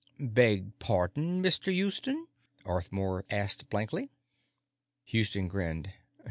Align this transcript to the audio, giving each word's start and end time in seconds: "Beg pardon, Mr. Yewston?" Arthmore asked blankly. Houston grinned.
"Beg 0.19 0.79
pardon, 0.79 1.43
Mr. 1.43 1.71
Yewston?" 1.71 2.25
Arthmore 2.65 3.23
asked 3.29 3.69
blankly. 3.69 4.09
Houston 5.05 5.47
grinned. 5.47 5.93